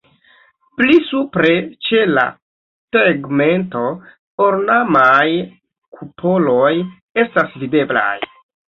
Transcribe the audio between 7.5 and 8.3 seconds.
videblaj.